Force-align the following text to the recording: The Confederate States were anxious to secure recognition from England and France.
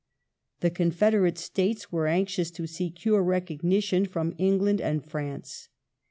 The 0.61 0.71
Confederate 0.71 1.37
States 1.37 1.91
were 1.91 2.07
anxious 2.07 2.49
to 2.53 2.65
secure 2.65 3.21
recognition 3.21 4.07
from 4.07 4.33
England 4.39 4.81
and 4.81 5.05
France. 5.05 5.69